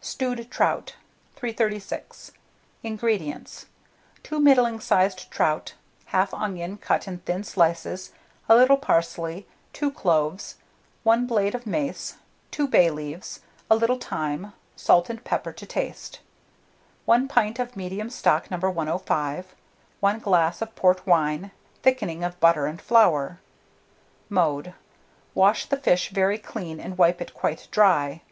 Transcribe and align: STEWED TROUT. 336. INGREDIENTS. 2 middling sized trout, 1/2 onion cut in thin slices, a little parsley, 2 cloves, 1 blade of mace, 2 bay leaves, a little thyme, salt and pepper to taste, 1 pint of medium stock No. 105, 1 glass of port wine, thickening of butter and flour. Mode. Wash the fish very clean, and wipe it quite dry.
STEWED 0.00 0.50
TROUT. 0.50 0.94
336. 1.36 2.32
INGREDIENTS. 2.82 3.66
2 4.22 4.40
middling 4.40 4.80
sized 4.80 5.30
trout, 5.30 5.74
1/2 6.10 6.28
onion 6.40 6.78
cut 6.78 7.06
in 7.06 7.18
thin 7.18 7.44
slices, 7.44 8.12
a 8.48 8.56
little 8.56 8.78
parsley, 8.78 9.46
2 9.74 9.90
cloves, 9.90 10.54
1 11.02 11.26
blade 11.26 11.54
of 11.54 11.66
mace, 11.66 12.14
2 12.50 12.66
bay 12.66 12.88
leaves, 12.90 13.40
a 13.70 13.76
little 13.76 13.98
thyme, 13.98 14.54
salt 14.74 15.10
and 15.10 15.22
pepper 15.22 15.52
to 15.52 15.66
taste, 15.66 16.20
1 17.04 17.28
pint 17.28 17.58
of 17.58 17.76
medium 17.76 18.08
stock 18.08 18.50
No. 18.50 18.56
105, 18.56 19.54
1 20.00 20.18
glass 20.18 20.62
of 20.62 20.74
port 20.76 21.06
wine, 21.06 21.50
thickening 21.82 22.24
of 22.24 22.40
butter 22.40 22.64
and 22.64 22.80
flour. 22.80 23.38
Mode. 24.30 24.72
Wash 25.34 25.66
the 25.66 25.76
fish 25.76 26.08
very 26.08 26.38
clean, 26.38 26.80
and 26.80 26.96
wipe 26.96 27.20
it 27.20 27.34
quite 27.34 27.68
dry. 27.70 28.22